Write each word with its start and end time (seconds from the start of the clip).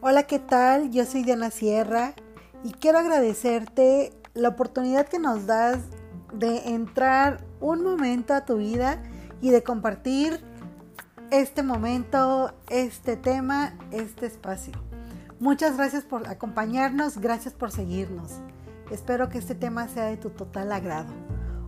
Hola, 0.00 0.22
¿qué 0.28 0.38
tal? 0.38 0.92
Yo 0.92 1.04
soy 1.04 1.24
Diana 1.24 1.50
Sierra 1.50 2.14
y 2.62 2.70
quiero 2.70 3.00
agradecerte 3.00 4.12
la 4.34 4.50
oportunidad 4.50 5.08
que 5.08 5.18
nos 5.18 5.46
das 5.46 5.78
de 6.32 6.68
entrar 6.68 7.44
un 7.60 7.82
momento 7.82 8.32
a 8.32 8.44
tu 8.44 8.58
vida 8.58 9.02
y 9.40 9.50
de 9.50 9.64
compartir 9.64 10.38
este 11.32 11.64
momento, 11.64 12.54
este 12.68 13.16
tema, 13.16 13.74
este 13.90 14.26
espacio. 14.26 14.74
Muchas 15.40 15.76
gracias 15.76 16.04
por 16.04 16.28
acompañarnos, 16.28 17.18
gracias 17.18 17.54
por 17.54 17.72
seguirnos. 17.72 18.34
Espero 18.92 19.28
que 19.28 19.38
este 19.38 19.56
tema 19.56 19.88
sea 19.88 20.04
de 20.04 20.16
tu 20.16 20.30
total 20.30 20.70
agrado. 20.70 21.12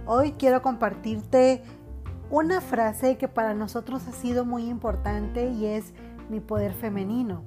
Hoy 0.07 0.33
quiero 0.33 0.63
compartirte 0.63 1.65
una 2.33 2.63
frase 2.63 3.19
que 3.19 3.29
para 3.29 3.53
nosotros 3.53 4.09
ha 4.09 4.13
sido 4.13 4.47
muy 4.47 4.71
importante 4.71 5.51
y 5.51 5.67
es 5.67 5.93
mi 6.31 6.41
poder 6.41 6.73
femenino. 6.73 7.43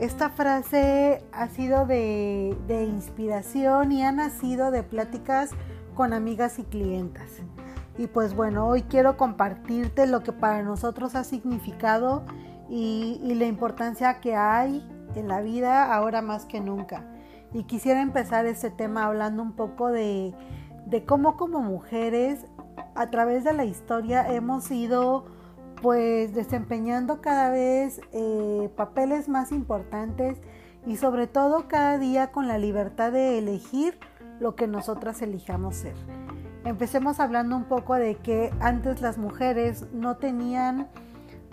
Esta 0.00 0.30
frase 0.30 1.24
ha 1.30 1.48
sido 1.48 1.86
de, 1.86 2.56
inspiración 2.68 3.92
y 3.92 4.02
ha 4.02 4.10
nacido 4.10 4.72
de 4.72 4.82
pláticas 4.82 5.52
con 5.94 6.12
amigas 6.12 6.58
y 6.58 6.64
clientas. 6.64 7.30
Y 7.96 8.08
pues 8.08 8.34
bueno, 8.34 8.66
hoy 8.66 8.82
quiero 8.82 9.16
compartirte 9.16 10.08
lo 10.08 10.24
que 10.24 10.32
para 10.32 10.64
nosotros 10.64 11.14
ha 11.14 11.22
significado 11.22 12.24
y, 12.68 13.20
la 13.36 13.46
importancia 13.46 14.18
que 14.20 14.34
hay 14.34 14.84
en 15.14 15.28
la 15.28 15.40
vida 15.40 15.94
ahora 15.94 16.20
más 16.20 16.46
que 16.46 16.60
nunca. 16.60 17.04
Y 17.52 17.62
quisiera 17.62 18.02
empezar 18.02 18.44
este 18.46 18.70
tema 18.70 19.04
hablando 19.04 19.40
un 19.40 19.52
poco 19.52 19.86
de, 19.88 20.34
de 20.86 21.04
cómo 21.04 21.36
como 21.36 21.60
mujeres 21.60 22.44
a 22.98 23.10
través 23.10 23.44
de 23.44 23.52
la 23.52 23.64
historia 23.64 24.26
hemos 24.34 24.68
ido 24.72 25.24
pues 25.80 26.34
desempeñando 26.34 27.20
cada 27.20 27.48
vez 27.48 28.00
eh, 28.12 28.68
papeles 28.76 29.28
más 29.28 29.52
importantes 29.52 30.40
y 30.84 30.96
sobre 30.96 31.28
todo 31.28 31.68
cada 31.68 31.96
día 31.96 32.32
con 32.32 32.48
la 32.48 32.58
libertad 32.58 33.12
de 33.12 33.38
elegir 33.38 33.96
lo 34.40 34.56
que 34.56 34.66
nosotras 34.66 35.22
elijamos 35.22 35.76
ser. 35.76 35.94
Empecemos 36.64 37.20
hablando 37.20 37.54
un 37.54 37.66
poco 37.66 37.94
de 37.94 38.16
que 38.16 38.52
antes 38.58 39.00
las 39.00 39.16
mujeres 39.16 39.86
no 39.92 40.16
tenían 40.16 40.88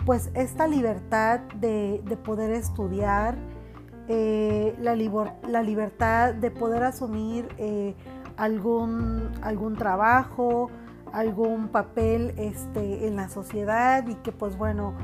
pues 0.04 0.32
esta 0.34 0.66
libertad 0.66 1.40
de, 1.60 2.02
poder 2.24 2.50
estudiar, 2.50 3.36
eh, 4.08 4.74
la, 4.80 4.96
libertad 5.62 6.34
de 6.34 6.50
poder 6.50 6.82
asumir 6.82 7.48
eh, 7.58 7.94
algún, 8.36 9.30
algún 9.42 9.76
trabajo, 9.76 10.70
algún 11.16 11.68
papel 11.68 12.34
este, 12.36 13.06
en 13.06 13.16
la 13.16 13.30
sociedad 13.30 14.06
y 14.06 14.16
que 14.16 14.32
pues 14.32 14.58
bueno, 14.58 14.94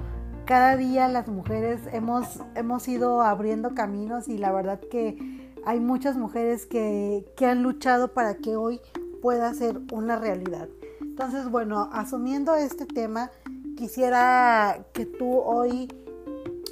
cada 0.44 0.76
día 0.76 1.08
las 1.08 1.26
mujeres 1.26 1.80
hemos, 1.90 2.40
hemos 2.54 2.86
ido 2.86 3.22
abriendo 3.22 3.74
caminos 3.74 4.28
y 4.28 4.36
la 4.36 4.52
verdad 4.52 4.78
que 4.90 5.16
hay 5.64 5.80
muchas 5.80 6.18
mujeres 6.18 6.66
que, 6.66 7.24
que 7.34 7.46
han 7.46 7.62
luchado 7.62 8.12
para 8.12 8.34
que 8.34 8.56
hoy 8.56 8.78
pueda 9.22 9.54
ser 9.54 9.80
una 9.90 10.18
realidad. 10.18 10.68
Entonces, 11.00 11.48
bueno, 11.48 11.88
asumiendo 11.94 12.56
este 12.56 12.84
tema, 12.84 13.30
quisiera 13.78 14.84
que 14.92 15.06
tú 15.06 15.38
hoy 15.38 15.88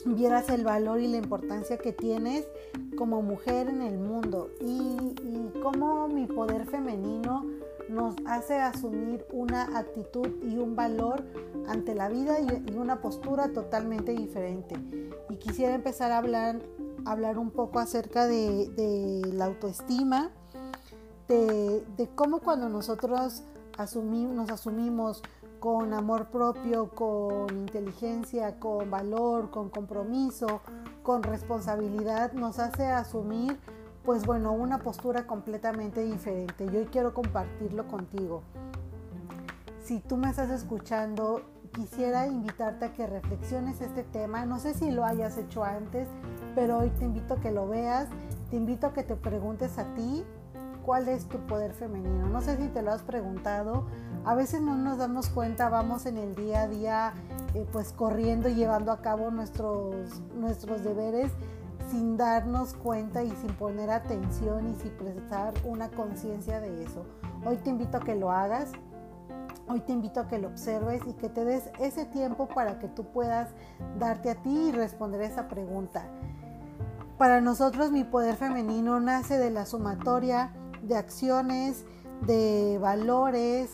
vieras 0.04 0.50
el 0.50 0.64
valor 0.64 1.00
y 1.00 1.08
la 1.08 1.16
importancia 1.16 1.78
que 1.78 1.92
tienes 1.92 2.46
como 2.98 3.22
mujer 3.22 3.68
en 3.68 3.80
el 3.80 3.98
mundo 3.98 4.50
y, 4.60 5.14
y 5.22 5.50
cómo 5.62 6.08
mi 6.08 6.26
poder 6.26 6.66
femenino 6.66 7.46
nos 7.90 8.14
hace 8.24 8.60
asumir 8.60 9.26
una 9.32 9.78
actitud 9.78 10.28
y 10.42 10.56
un 10.58 10.76
valor 10.76 11.24
ante 11.68 11.94
la 11.94 12.08
vida 12.08 12.38
y, 12.40 12.74
una 12.76 13.00
postura 13.00 13.52
totalmente 13.52 14.12
diferente. 14.12 14.76
Y 15.28 15.36
quisiera 15.36 15.74
empezar 15.74 16.12
a 16.12 16.18
hablar, 16.18 16.60
hablar 17.04 17.38
un 17.38 17.50
poco 17.50 17.78
acerca 17.78 18.26
de, 18.26 19.22
la 19.34 19.46
autoestima, 19.46 20.30
de, 21.28 22.08
cómo 22.14 22.40
cuando 22.40 22.68
nosotros 22.68 23.42
nos 23.76 24.50
asumimos 24.50 25.22
con 25.58 25.92
amor 25.92 26.30
propio, 26.30 26.90
con 26.90 27.50
inteligencia, 27.50 28.58
con 28.58 28.90
valor, 28.90 29.50
con 29.50 29.68
compromiso, 29.68 30.60
con 31.02 31.22
responsabilidad, 31.22 32.32
nos 32.32 32.58
hace 32.58 32.86
asumir 32.86 33.58
pues 34.04 34.24
bueno, 34.24 34.52
una 34.52 34.78
postura 34.78 35.26
completamente 35.26 36.02
diferente. 36.02 36.66
Yo 36.72 36.80
hoy 36.80 36.86
quiero 36.86 37.12
compartirlo 37.12 37.86
contigo. 37.86 38.42
Si 39.82 40.00
tú 40.00 40.16
me 40.16 40.30
estás 40.30 40.50
escuchando, 40.50 41.42
quisiera 41.72 42.26
invitarte 42.26 42.86
a 42.86 42.92
que 42.92 43.06
reflexiones 43.06 43.80
este 43.80 44.02
tema. 44.02 44.46
No 44.46 44.58
sé 44.58 44.74
si 44.74 44.90
lo 44.90 45.04
hayas 45.04 45.36
hecho 45.36 45.64
antes, 45.64 46.08
pero 46.54 46.78
hoy 46.78 46.90
te 46.90 47.04
invito 47.04 47.34
a 47.34 47.40
que 47.40 47.50
lo 47.50 47.68
veas. 47.68 48.08
Te 48.50 48.56
invito 48.56 48.86
a 48.86 48.92
que 48.92 49.02
te 49.02 49.16
preguntes 49.16 49.78
a 49.78 49.84
ti 49.94 50.24
cuál 50.84 51.08
es 51.08 51.26
tu 51.26 51.38
poder 51.46 51.72
femenino. 51.72 52.28
No 52.28 52.40
sé 52.40 52.56
si 52.56 52.68
te 52.68 52.82
lo 52.82 52.92
has 52.92 53.02
preguntado. 53.02 53.84
A 54.24 54.34
veces 54.34 54.60
no 54.60 54.76
nos 54.76 54.98
damos 54.98 55.28
cuenta, 55.28 55.68
vamos 55.68 56.06
en 56.06 56.18
el 56.18 56.34
día 56.34 56.62
a 56.62 56.68
día 56.68 57.12
eh, 57.54 57.66
pues 57.72 57.92
corriendo 57.92 58.48
y 58.48 58.54
llevando 58.54 58.92
a 58.92 59.00
cabo 59.00 59.30
nuestros, 59.30 60.20
nuestros 60.36 60.82
deberes 60.82 61.32
sin 61.90 62.16
darnos 62.16 62.74
cuenta 62.74 63.22
y 63.22 63.30
sin 63.30 63.52
poner 63.54 63.90
atención 63.90 64.68
y 64.68 64.74
sin 64.76 64.92
prestar 64.92 65.54
una 65.64 65.88
conciencia 65.90 66.60
de 66.60 66.84
eso. 66.84 67.04
Hoy 67.44 67.56
te 67.56 67.70
invito 67.70 67.98
a 67.98 68.00
que 68.00 68.14
lo 68.14 68.30
hagas, 68.30 68.70
hoy 69.68 69.80
te 69.80 69.92
invito 69.92 70.20
a 70.20 70.28
que 70.28 70.38
lo 70.38 70.48
observes 70.48 71.02
y 71.06 71.14
que 71.14 71.28
te 71.28 71.44
des 71.44 71.70
ese 71.80 72.04
tiempo 72.04 72.46
para 72.48 72.78
que 72.78 72.88
tú 72.88 73.04
puedas 73.04 73.50
darte 73.98 74.30
a 74.30 74.36
ti 74.36 74.68
y 74.68 74.72
responder 74.72 75.22
esa 75.22 75.48
pregunta. 75.48 76.04
Para 77.18 77.40
nosotros 77.40 77.90
mi 77.90 78.04
poder 78.04 78.36
femenino 78.36 79.00
nace 79.00 79.36
de 79.36 79.50
la 79.50 79.66
sumatoria 79.66 80.52
de 80.82 80.96
acciones, 80.96 81.84
de 82.26 82.78
valores, 82.80 83.72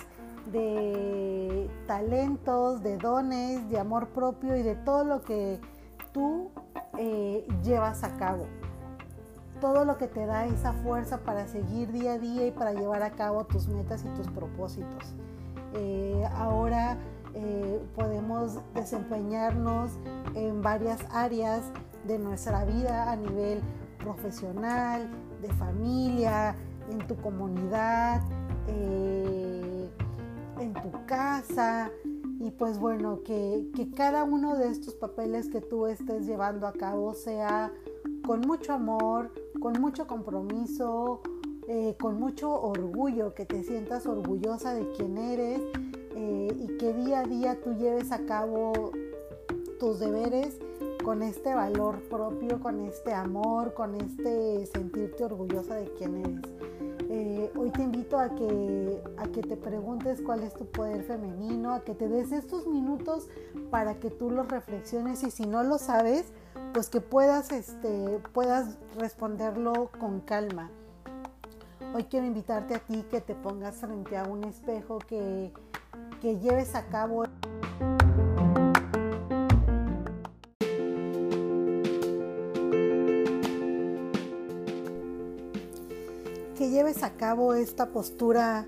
de 0.50 1.70
talentos, 1.86 2.82
de 2.82 2.96
dones, 2.96 3.68
de 3.68 3.78
amor 3.78 4.08
propio 4.08 4.56
y 4.56 4.62
de 4.62 4.74
todo 4.74 5.04
lo 5.04 5.22
que 5.22 5.60
tú 6.12 6.50
eh, 6.98 7.46
llevas 7.62 8.04
a 8.04 8.16
cabo. 8.16 8.46
Todo 9.60 9.84
lo 9.84 9.96
que 9.96 10.06
te 10.06 10.26
da 10.26 10.46
esa 10.46 10.72
fuerza 10.72 11.18
para 11.18 11.46
seguir 11.46 11.90
día 11.92 12.14
a 12.14 12.18
día 12.18 12.46
y 12.46 12.50
para 12.50 12.72
llevar 12.72 13.02
a 13.02 13.10
cabo 13.10 13.44
tus 13.44 13.68
metas 13.68 14.04
y 14.04 14.08
tus 14.16 14.28
propósitos. 14.28 15.14
Eh, 15.74 16.28
ahora 16.34 16.96
eh, 17.34 17.82
podemos 17.94 18.58
desempeñarnos 18.74 19.92
en 20.34 20.62
varias 20.62 21.00
áreas 21.12 21.62
de 22.06 22.18
nuestra 22.18 22.64
vida 22.64 23.10
a 23.10 23.16
nivel 23.16 23.60
profesional, 23.98 25.08
de 25.40 25.48
familia, 25.54 26.54
en 26.90 26.98
tu 27.06 27.16
comunidad, 27.16 28.22
en 28.68 29.90
tu 30.74 31.06
casa, 31.06 31.90
y 32.46 32.52
pues 32.52 32.78
bueno, 32.78 33.22
que, 33.24 33.66
cada 33.96 34.22
uno 34.22 34.56
de 34.56 34.68
estos 34.68 34.94
papeles 34.94 35.48
que 35.48 35.60
tú 35.60 35.86
estés 35.86 36.26
llevando 36.26 36.68
a 36.68 36.72
cabo 36.72 37.12
sea 37.12 37.72
con 38.24 38.42
mucho 38.42 38.72
amor, 38.72 39.32
con 39.60 39.80
mucho 39.80 40.06
compromiso, 40.06 41.22
eh, 41.66 41.96
con 42.00 42.20
mucho 42.20 42.52
orgullo, 42.52 43.34
que 43.34 43.46
te 43.46 43.64
sientas 43.64 44.06
orgullosa 44.06 44.74
de 44.74 44.88
quién 44.92 45.18
eres 45.18 45.60
eh, 46.14 46.56
y 46.56 46.76
que 46.76 46.94
día 46.94 47.20
a 47.20 47.24
día 47.24 47.60
tú 47.60 47.74
lleves 47.74 48.12
a 48.12 48.24
cabo 48.26 48.92
tus 49.80 49.98
deberes 49.98 50.56
con 51.02 51.24
este 51.24 51.52
valor 51.52 52.00
propio, 52.08 52.60
con 52.60 52.80
este 52.80 53.12
amor, 53.12 53.74
con 53.74 53.96
este 53.96 54.66
sentirte 54.66 55.24
orgullosa 55.24 55.74
de 55.74 55.92
quién 55.94 56.16
eres. 56.18 56.75
Eh, 57.18 57.50
hoy 57.56 57.70
te 57.70 57.82
invito 57.82 58.18
a 58.18 58.34
que, 58.34 59.02
a 59.16 59.26
que 59.28 59.40
te 59.40 59.56
preguntes 59.56 60.20
cuál 60.20 60.42
es 60.42 60.52
tu 60.52 60.66
poder 60.66 61.02
femenino, 61.02 61.72
a 61.72 61.80
que 61.80 61.94
te 61.94 62.08
des 62.08 62.30
estos 62.30 62.66
minutos 62.66 63.28
para 63.70 63.94
que 63.94 64.10
tú 64.10 64.30
los 64.30 64.46
reflexiones 64.46 65.22
y 65.22 65.30
si 65.30 65.46
no 65.46 65.62
lo 65.62 65.78
sabes, 65.78 66.26
pues 66.74 66.90
que 66.90 67.00
puedas, 67.00 67.52
este, 67.52 68.20
puedas 68.34 68.76
responderlo 68.98 69.90
con 69.98 70.20
calma. 70.20 70.70
Hoy 71.94 72.04
quiero 72.04 72.26
invitarte 72.26 72.74
a 72.74 72.80
ti 72.80 73.02
que 73.10 73.22
te 73.22 73.34
pongas 73.34 73.76
frente 73.76 74.18
a 74.18 74.24
un 74.24 74.44
espejo, 74.44 74.98
que, 74.98 75.54
que 76.20 76.38
lleves 76.38 76.74
a 76.74 76.84
cabo 76.88 77.24
lleves 86.86 87.02
a 87.02 87.16
cabo 87.16 87.54
esta 87.54 87.90
postura 87.90 88.64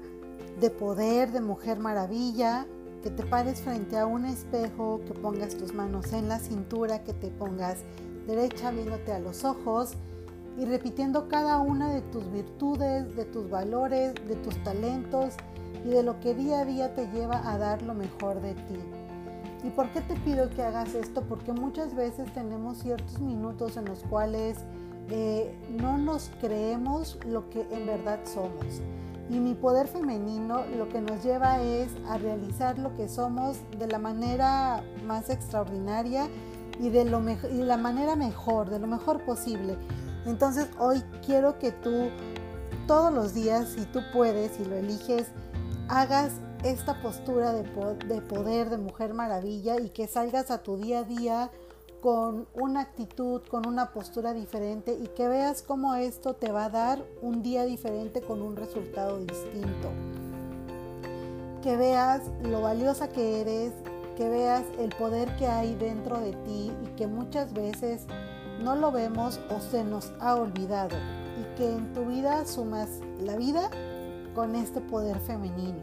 de 0.60 0.70
poder, 0.70 1.30
de 1.30 1.40
mujer 1.40 1.78
maravilla, 1.78 2.66
que 3.00 3.10
te 3.10 3.22
pares 3.22 3.60
frente 3.60 3.96
a 3.96 4.06
un 4.06 4.24
espejo, 4.24 5.00
que 5.06 5.14
pongas 5.14 5.56
tus 5.56 5.72
manos 5.72 6.12
en 6.12 6.28
la 6.28 6.40
cintura, 6.40 7.04
que 7.04 7.12
te 7.12 7.28
pongas 7.28 7.84
derecha 8.26 8.72
viéndote 8.72 9.12
a 9.12 9.20
los 9.20 9.44
ojos 9.44 9.92
y 10.58 10.64
repitiendo 10.64 11.28
cada 11.28 11.60
una 11.60 11.94
de 11.94 12.00
tus 12.00 12.28
virtudes, 12.32 13.14
de 13.14 13.24
tus 13.24 13.48
valores, 13.48 14.14
de 14.26 14.34
tus 14.34 14.60
talentos 14.64 15.34
y 15.84 15.90
de 15.90 16.02
lo 16.02 16.18
que 16.18 16.34
día 16.34 16.62
a 16.62 16.64
día 16.64 16.94
te 16.96 17.06
lleva 17.12 17.48
a 17.48 17.56
dar 17.56 17.82
lo 17.82 17.94
mejor 17.94 18.40
de 18.40 18.54
ti. 18.54 18.80
¿Y 19.62 19.70
por 19.70 19.90
qué 19.90 20.00
te 20.00 20.16
pido 20.16 20.50
que 20.50 20.64
hagas 20.64 20.92
esto? 20.96 21.22
Porque 21.22 21.52
muchas 21.52 21.94
veces 21.94 22.32
tenemos 22.34 22.78
ciertos 22.78 23.20
minutos 23.20 23.76
en 23.76 23.84
los 23.84 24.00
cuales 24.10 24.58
no 25.70 25.98
nos 25.98 26.30
creemos 26.40 27.18
lo 27.26 27.48
que 27.50 27.66
en 27.70 27.86
verdad 27.86 28.20
somos. 28.24 28.82
Y 29.30 29.40
mi 29.40 29.54
poder 29.54 29.88
femenino 29.88 30.64
lo 30.76 30.88
que 30.88 31.00
nos 31.00 31.22
lleva 31.22 31.62
es 31.62 31.88
a 32.08 32.16
realizar 32.18 32.78
lo 32.78 32.94
que 32.96 33.08
somos 33.08 33.58
de 33.78 33.86
la 33.86 33.98
manera 33.98 34.82
más 35.06 35.28
extraordinaria 35.28 36.28
y 36.80 36.88
de 36.88 37.04
la 37.04 37.76
manera 37.76 38.16
mejor, 38.16 38.70
de 38.70 38.78
lo 38.78 38.86
mejor 38.86 39.24
posible. 39.24 39.76
Entonces 40.24 40.68
hoy 40.78 41.02
quiero 41.24 41.58
que 41.58 41.72
tú 41.72 42.08
todos 42.86 43.12
los 43.12 43.34
días, 43.34 43.68
si 43.68 43.84
tú 43.84 44.00
puedes 44.12 44.58
y 44.60 44.64
lo 44.64 44.76
eliges, 44.76 45.26
hagas 45.88 46.32
esta 46.64 47.00
postura 47.02 47.52
de 47.52 47.64
poder 48.22 48.70
de 48.70 48.78
mujer 48.78 49.14
maravilla 49.14 49.78
y 49.78 49.90
que 49.90 50.06
salgas 50.06 50.50
a 50.50 50.62
tu 50.62 50.76
día 50.76 51.00
a 51.00 51.04
día 51.04 51.50
con 52.00 52.46
una 52.54 52.80
actitud, 52.80 53.42
con 53.50 53.66
una 53.66 53.92
postura 53.92 54.32
diferente 54.32 54.92
y 54.92 55.08
que 55.08 55.28
veas 55.28 55.62
cómo 55.62 55.94
esto 55.94 56.34
te 56.34 56.52
va 56.52 56.66
a 56.66 56.70
dar 56.70 57.04
un 57.22 57.42
día 57.42 57.64
diferente 57.64 58.20
con 58.20 58.42
un 58.42 58.56
resultado 58.56 59.18
distinto. 59.18 59.90
Que 61.62 61.76
veas 61.76 62.22
lo 62.42 62.62
valiosa 62.62 63.08
que 63.08 63.40
eres, 63.40 63.72
que 64.16 64.28
veas 64.28 64.64
el 64.78 64.94
poder 64.96 65.34
que 65.36 65.46
hay 65.46 65.74
dentro 65.74 66.20
de 66.20 66.32
ti 66.32 66.72
y 66.84 66.86
que 66.96 67.06
muchas 67.06 67.52
veces 67.52 68.06
no 68.62 68.76
lo 68.76 68.92
vemos 68.92 69.40
o 69.50 69.60
se 69.60 69.84
nos 69.84 70.12
ha 70.20 70.36
olvidado 70.36 70.96
y 71.38 71.56
que 71.56 71.72
en 71.72 71.92
tu 71.92 72.04
vida 72.04 72.44
sumas 72.46 73.00
la 73.20 73.36
vida 73.36 73.70
con 74.34 74.54
este 74.54 74.80
poder 74.80 75.18
femenino. 75.20 75.82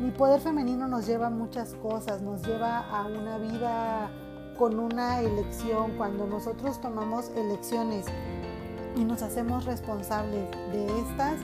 Mi 0.00 0.10
poder 0.10 0.40
femenino 0.40 0.88
nos 0.88 1.06
lleva 1.06 1.28
a 1.28 1.30
muchas 1.30 1.74
cosas, 1.74 2.20
nos 2.20 2.46
lleva 2.46 2.80
a 2.80 3.06
una 3.06 3.38
vida 3.38 4.10
con 4.58 4.78
una 4.78 5.20
elección, 5.20 5.92
cuando 5.96 6.26
nosotros 6.26 6.80
tomamos 6.80 7.30
elecciones 7.36 8.06
y 8.96 9.04
nos 9.04 9.22
hacemos 9.22 9.64
responsables 9.64 10.50
de 10.72 10.86
estas, 11.00 11.38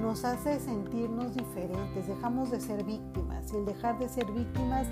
nos 0.00 0.24
hace 0.24 0.58
sentirnos 0.60 1.34
diferentes, 1.34 2.06
dejamos 2.06 2.50
de 2.50 2.60
ser 2.60 2.84
víctimas 2.84 3.52
y 3.52 3.56
el 3.56 3.66
dejar 3.66 3.98
de 3.98 4.08
ser 4.08 4.30
víctimas 4.32 4.86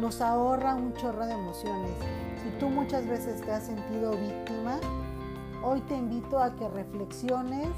nos 0.00 0.20
ahorra 0.20 0.74
un 0.74 0.94
chorro 0.94 1.26
de 1.26 1.34
emociones. 1.34 1.92
Si 2.42 2.58
tú 2.58 2.68
muchas 2.68 3.06
veces 3.06 3.40
te 3.42 3.52
has 3.52 3.64
sentido 3.64 4.12
víctima, 4.12 4.78
hoy 5.62 5.80
te 5.82 5.96
invito 5.96 6.38
a 6.38 6.54
que 6.56 6.68
reflexiones. 6.68 7.68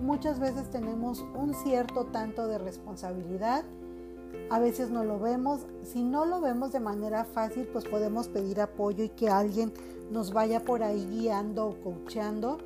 Muchas 0.00 0.40
veces 0.40 0.70
tenemos 0.70 1.24
un 1.34 1.54
cierto 1.54 2.06
tanto 2.06 2.48
de 2.48 2.58
responsabilidad 2.58 3.64
a 4.50 4.58
veces 4.58 4.90
no 4.90 5.02
lo 5.02 5.18
vemos. 5.18 5.60
Si 5.82 6.02
no 6.02 6.24
lo 6.24 6.40
vemos 6.40 6.72
de 6.72 6.80
manera 6.80 7.24
fácil, 7.24 7.66
pues 7.72 7.84
podemos 7.84 8.28
pedir 8.28 8.60
apoyo 8.60 9.02
y 9.02 9.08
que 9.08 9.28
alguien 9.28 9.72
nos 10.10 10.32
vaya 10.32 10.60
por 10.60 10.82
ahí 10.82 11.06
guiando 11.10 11.68
o 11.68 11.74
coachando. 11.82 12.58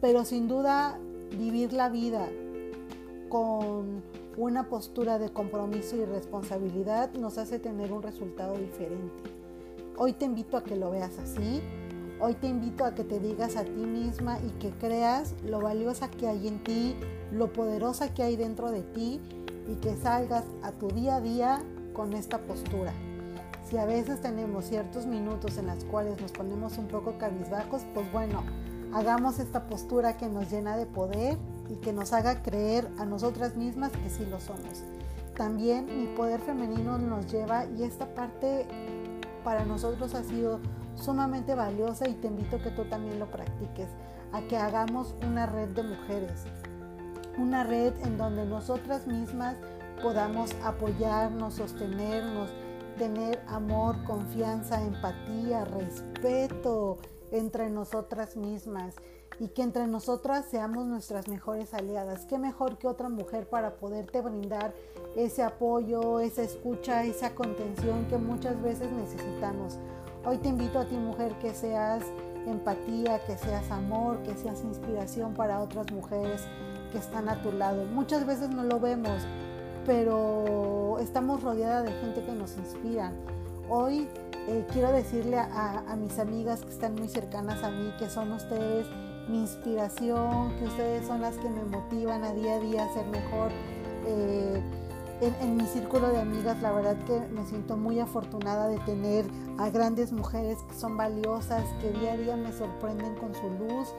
Pero 0.00 0.24
sin 0.24 0.48
duda, 0.48 0.98
vivir 1.36 1.74
la 1.74 1.90
vida 1.90 2.28
con 3.28 4.02
una 4.36 4.68
postura 4.68 5.18
de 5.18 5.30
compromiso 5.30 5.96
y 5.96 6.04
responsabilidad 6.06 7.12
nos 7.12 7.36
hace 7.36 7.58
tener 7.58 7.92
un 7.92 8.02
resultado 8.02 8.56
diferente. 8.56 9.12
Hoy 9.98 10.14
te 10.14 10.24
invito 10.24 10.56
a 10.56 10.64
que 10.64 10.76
lo 10.76 10.90
veas 10.90 11.18
así. 11.18 11.60
Hoy 12.20 12.34
te 12.34 12.46
invito 12.46 12.84
a 12.84 12.94
que 12.94 13.04
te 13.04 13.18
digas 13.18 13.56
a 13.56 13.64
ti 13.64 13.84
misma 13.84 14.38
y 14.38 14.50
que 14.58 14.70
creas 14.70 15.34
lo 15.44 15.60
valiosa 15.60 16.10
que 16.10 16.28
hay 16.28 16.48
en 16.48 16.62
ti, 16.62 16.94
lo 17.32 17.52
poderosa 17.52 18.14
que 18.14 18.22
hay 18.22 18.36
dentro 18.36 18.70
de 18.70 18.82
ti 18.82 19.20
y 19.68 19.76
que 19.76 19.96
salgas 19.96 20.44
a 20.62 20.72
tu 20.72 20.88
día 20.88 21.16
a 21.16 21.20
día 21.20 21.62
con 21.92 22.12
esta 22.14 22.38
postura. 22.38 22.92
Si 23.64 23.78
a 23.78 23.84
veces 23.86 24.20
tenemos 24.20 24.66
ciertos 24.66 25.06
minutos 25.06 25.56
en 25.56 25.66
los 25.66 25.84
cuales 25.84 26.20
nos 26.20 26.32
ponemos 26.32 26.78
un 26.78 26.88
poco 26.88 27.16
cabizbajos, 27.18 27.82
pues 27.94 28.10
bueno, 28.12 28.42
hagamos 28.92 29.38
esta 29.38 29.66
postura 29.66 30.16
que 30.16 30.28
nos 30.28 30.50
llena 30.50 30.76
de 30.76 30.86
poder 30.86 31.38
y 31.68 31.76
que 31.76 31.92
nos 31.92 32.12
haga 32.12 32.42
creer 32.42 32.88
a 32.98 33.04
nosotras 33.04 33.56
mismas 33.56 33.92
que 33.92 34.10
sí 34.10 34.26
lo 34.26 34.40
somos. 34.40 34.82
También 35.36 35.86
mi 35.86 36.06
poder 36.14 36.40
femenino 36.40 36.98
nos 36.98 37.32
lleva 37.32 37.64
y 37.64 37.84
esta 37.84 38.14
parte 38.14 38.66
para 39.44 39.64
nosotros 39.64 40.14
ha 40.14 40.22
sido 40.22 40.60
sumamente 40.94 41.54
valiosa 41.54 42.08
y 42.08 42.14
te 42.14 42.28
invito 42.28 42.62
que 42.62 42.70
tú 42.70 42.84
también 42.84 43.18
lo 43.18 43.30
practiques, 43.30 43.88
a 44.32 44.42
que 44.42 44.56
hagamos 44.56 45.14
una 45.26 45.46
red 45.46 45.70
de 45.70 45.82
mujeres, 45.82 46.44
una 47.38 47.64
red 47.64 47.94
en 48.04 48.18
donde 48.18 48.44
nosotras 48.44 49.06
mismas 49.06 49.56
podamos 50.02 50.50
apoyarnos, 50.64 51.54
sostenernos, 51.54 52.50
tener 52.98 53.42
amor, 53.48 54.02
confianza, 54.04 54.82
empatía, 54.82 55.64
respeto 55.64 56.98
entre 57.30 57.70
nosotras 57.70 58.36
mismas 58.36 58.94
y 59.38 59.48
que 59.48 59.62
entre 59.62 59.86
nosotras 59.86 60.46
seamos 60.50 60.86
nuestras 60.86 61.28
mejores 61.28 61.72
aliadas. 61.74 62.26
¿Qué 62.26 62.38
mejor 62.38 62.78
que 62.78 62.86
otra 62.86 63.08
mujer 63.08 63.48
para 63.48 63.76
poderte 63.76 64.20
brindar 64.20 64.74
ese 65.16 65.42
apoyo, 65.42 66.20
esa 66.20 66.42
escucha, 66.42 67.04
esa 67.04 67.34
contención 67.34 68.06
que 68.06 68.18
muchas 68.18 68.60
veces 68.62 68.90
necesitamos? 68.92 69.78
Hoy 70.24 70.38
te 70.38 70.48
invito 70.48 70.78
a 70.78 70.84
ti 70.84 70.96
mujer 70.96 71.36
que 71.38 71.54
seas 71.54 72.04
empatía, 72.46 73.24
que 73.24 73.36
seas 73.36 73.70
amor, 73.70 74.22
que 74.22 74.36
seas 74.36 74.62
inspiración 74.62 75.34
para 75.34 75.60
otras 75.60 75.90
mujeres 75.90 76.42
que 76.92 76.98
están 76.98 77.28
a 77.28 77.42
tu 77.42 77.50
lado. 77.50 77.84
Muchas 77.86 78.26
veces 78.26 78.50
no 78.50 78.62
lo 78.62 78.78
vemos, 78.78 79.22
pero 79.84 80.98
estamos 81.00 81.42
rodeadas 81.42 81.84
de 81.84 81.92
gente 81.92 82.22
que 82.22 82.32
nos 82.32 82.56
inspira. 82.56 83.12
Hoy 83.68 84.06
eh, 84.48 84.66
quiero 84.72 84.92
decirle 84.92 85.38
a, 85.38 85.96
mis 85.96 86.18
amigas 86.18 86.60
que 86.60 86.70
están 86.70 86.94
muy 86.94 87.08
cercanas 87.08 87.62
a 87.64 87.70
mí, 87.70 87.92
que 87.98 88.08
son 88.10 88.32
ustedes 88.32 88.86
mi 89.28 89.40
inspiración, 89.40 90.54
que 90.58 90.64
ustedes 90.64 91.06
son 91.06 91.20
las 91.20 91.36
que 91.36 91.48
me 91.48 91.62
motivan 91.64 92.24
a 92.24 92.32
día 92.32 92.56
a 92.56 92.58
día 92.58 92.84
a 92.84 92.92
ser 92.92 93.06
mejor. 93.06 93.50
Eh, 94.06 94.60
en, 95.40 95.56
mi 95.56 95.64
círculo 95.66 96.08
de 96.08 96.20
amigas, 96.20 96.60
la 96.60 96.72
verdad 96.72 96.96
que 97.06 97.20
me 97.32 97.46
siento 97.46 97.76
muy 97.76 98.00
afortunada 98.00 98.66
de 98.66 98.78
tener 98.80 99.24
a 99.56 99.70
grandes 99.70 100.10
mujeres 100.10 100.58
que 100.68 100.74
son 100.74 100.96
valiosas, 100.96 101.62
que 101.80 101.92
día 101.92 102.14
a 102.14 102.16
día 102.16 102.36
me 102.36 102.52
sorprenden 102.52 103.14
con 103.14 103.32
su 103.32 103.48
luz. 103.50 103.94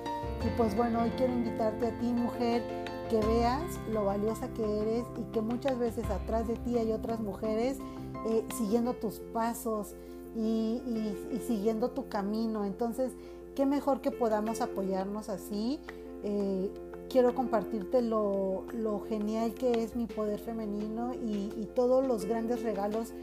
Y 0.45 0.50
pues 0.57 0.75
bueno, 0.75 1.04
hoy 1.04 1.12
quiero 1.12 1.31
invitarte 1.31 1.88
a 1.88 2.00
ti, 2.00 2.12
mujer, 2.12 2.82
que 3.13 3.27
veas 3.27 3.80
lo 3.92 4.06
valiosa 4.06 4.48
que 4.56 4.63
eres 4.63 5.06
y 5.19 5.31
que 5.31 5.42
muchas 5.42 5.77
veces 5.77 6.10
atrás 6.10 6.48
de 6.48 6.56
ti 6.56 6.80
hay 6.80 6.92
otras 6.92 7.19
mujeres 7.19 7.77
eh, 8.25 8.44
siguiendo 8.57 8.94
tus 8.94 9.19
pasos 9.19 9.94
y, 10.35 10.81
siguiendo 11.45 11.92
tu 11.92 12.09
camino. 12.09 12.66
Entonces, 12.66 13.11
qué 13.54 13.68
mejor 13.68 14.02
que 14.02 14.09
podamos 14.09 14.61
apoyarnos 14.61 15.30
así. 15.30 15.80
Eh, 16.23 16.71
quiero 17.07 17.35
compartirte 17.35 18.02
lo, 18.02 18.66
genial 19.07 19.54
que 19.54 19.83
es 19.83 19.95
mi 19.95 20.07
poder 20.07 20.40
femenino 20.40 21.14
y, 21.14 21.69
todos 21.76 22.07
los 22.07 22.26
grandes 22.26 22.64
regalos 22.64 23.14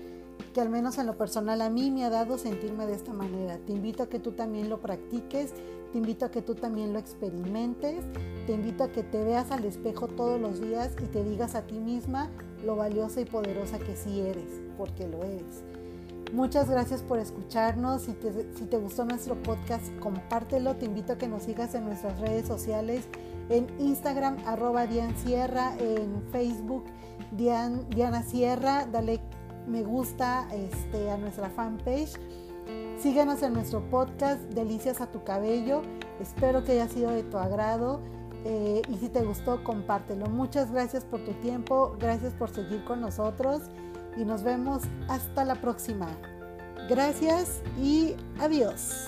que 0.53 0.61
al 0.61 0.69
menos 0.69 0.99
en 0.99 1.07
lo 1.07 1.17
personal 1.17 1.61
a 1.61 1.71
mí 1.71 1.91
me 1.91 2.05
ha 2.05 2.11
dado 2.11 2.39
sentirme 2.39 2.87
de 2.87 2.95
esta 2.95 3.13
manera. 3.13 3.59
Te 3.59 3.73
invito 3.73 4.03
a 4.03 4.09
que 4.09 4.19
tú 4.19 4.33
también 4.33 4.69
lo 4.69 4.81
practiques, 4.81 5.53
te 5.93 5.99
invito 5.99 6.25
a 6.25 6.31
que 6.31 6.43
tú 6.43 6.55
también 6.55 6.93
lo 6.93 6.99
experimentes, 6.99 8.05
te 8.47 8.53
invito 8.53 8.85
a 8.85 8.93
que 8.93 9.03
te 9.03 9.23
veas 9.25 9.51
al 9.51 9.65
espejo 9.65 10.09
todos 10.09 10.41
los 10.41 10.61
días 10.61 10.93
y 11.03 11.07
te 11.07 11.25
digas 11.25 11.55
a 11.55 11.63
ti 11.63 11.79
misma 11.79 12.31
lo 12.65 12.77
valiosa 12.77 13.21
y 13.21 13.25
poderosa 13.25 13.79
que 13.79 13.97
sí 13.97 14.21
eres, 14.21 14.61
porque 14.77 15.09
lo 15.09 15.25
eres. 15.25 15.63
Muchas 16.33 16.71
gracias 16.71 17.03
por 17.03 17.19
escucharnos. 17.19 18.03
Si 18.03 18.13
te, 18.13 18.33
si 18.55 18.65
te 18.67 18.77
gustó 18.77 19.05
nuestro 19.05 19.35
podcast, 19.43 19.85
compártelo. 19.99 20.77
Te 20.77 20.87
invito 20.87 21.15
a 21.15 21.19
que 21.19 21.27
nos 21.27 21.43
sigas 21.43 21.75
en 21.75 21.85
nuestras 21.85 22.21
redes 22.21 22.47
sociales, 22.47 23.05
en 23.49 23.67
Instagram, 23.81 24.37
arroba 24.47 24.87
Dian 24.87 25.17
Sierra, 25.17 25.75
en 25.81 26.23
Facebook, 26.31 26.85
Diana 27.33 28.23
Sierra. 28.23 28.87
Dale 28.87 29.21
me 29.67 29.83
gusta 29.83 30.49
este, 30.52 31.11
a 31.11 31.17
nuestra 31.17 31.50
fanpage. 31.50 32.12
Síguenos 32.99 33.43
en 33.43 33.55
nuestro 33.55 33.81
podcast 33.90 34.40
Delicias 34.52 35.00
a 35.00 35.11
tu 35.11 35.25
cabello. 35.25 35.83
Espero 36.21 36.64
que 36.64 36.73
haya 36.73 36.88
sido 36.88 37.11
de 37.11 37.23
tu 37.23 37.38
agrado. 37.38 38.00
Eh, 38.45 38.83
y 38.88 38.97
si 38.97 39.09
te 39.09 39.23
gustó, 39.23 39.62
compártelo. 39.64 40.26
Muchas 40.26 40.71
gracias 40.71 41.05
por 41.05 41.25
tu 41.25 41.33
tiempo. 41.35 41.97
Gracias 41.99 42.33
por 42.35 42.50
seguir 42.50 42.85
con 42.85 43.00
nosotros. 43.00 43.62
Y 44.17 44.25
nos 44.25 44.43
vemos 44.43 44.83
hasta 45.09 45.45
la 45.45 45.55
próxima. 45.57 46.09
Gracias 46.88 47.62
y 47.81 48.17
adiós. 48.38 49.07